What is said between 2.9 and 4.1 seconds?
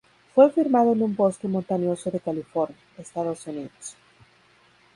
Estados Unidos.